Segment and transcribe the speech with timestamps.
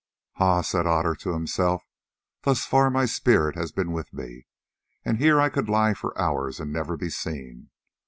[0.37, 1.83] "Ha!" said Otter to himself,
[2.41, 4.47] "thus far my Spirit has been with me,
[5.05, 7.69] and here I could lie for hours and never be seen.